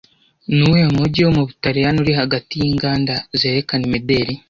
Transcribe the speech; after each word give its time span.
Ni 0.51 0.59
uwuhe 0.65 0.85
mujyi 0.97 1.21
wo 1.25 1.31
mu 1.37 1.43
Butaliyani 1.47 1.99
uri 2.03 2.13
hagati 2.21 2.53
y’inganda 2.61 3.13
zerekana 3.39 3.83
imideli 3.89 4.33